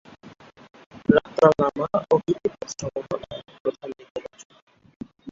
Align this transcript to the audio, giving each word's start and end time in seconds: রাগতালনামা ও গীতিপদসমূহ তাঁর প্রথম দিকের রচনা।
রাগতালনামা 1.09 1.87
ও 2.05 2.25
গীতিপদসমূহ 2.25 3.07
তাঁর 3.21 3.41
প্রথম 3.63 3.89
দিকের 3.97 4.23
রচনা। 4.25 4.57